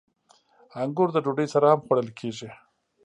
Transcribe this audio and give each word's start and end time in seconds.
•انګور 0.81 1.09
د 1.13 1.17
ډوډۍ 1.23 1.47
سره 1.53 1.65
هم 1.71 1.79
خوړل 1.85 2.09
کېږي. 2.19 2.49